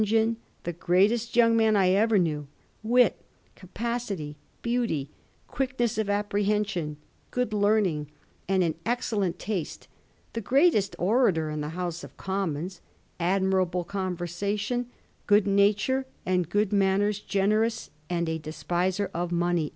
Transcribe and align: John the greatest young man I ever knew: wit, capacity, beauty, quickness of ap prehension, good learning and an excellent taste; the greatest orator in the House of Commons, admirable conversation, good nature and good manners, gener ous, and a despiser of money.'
John 0.03 0.37
the 0.63 0.73
greatest 0.73 1.35
young 1.35 1.55
man 1.55 1.75
I 1.75 1.89
ever 1.91 2.17
knew: 2.17 2.47
wit, 2.81 3.21
capacity, 3.55 4.35
beauty, 4.63 5.11
quickness 5.47 5.99
of 5.99 6.09
ap 6.09 6.31
prehension, 6.31 6.95
good 7.29 7.53
learning 7.53 8.07
and 8.49 8.63
an 8.63 8.73
excellent 8.83 9.37
taste; 9.37 9.87
the 10.33 10.41
greatest 10.41 10.95
orator 10.97 11.51
in 11.51 11.61
the 11.61 11.77
House 11.77 12.03
of 12.03 12.17
Commons, 12.17 12.81
admirable 13.19 13.83
conversation, 13.83 14.87
good 15.27 15.45
nature 15.45 16.07
and 16.25 16.49
good 16.49 16.73
manners, 16.73 17.19
gener 17.19 17.63
ous, 17.63 17.91
and 18.09 18.27
a 18.27 18.39
despiser 18.39 19.11
of 19.13 19.31
money.' 19.31 19.69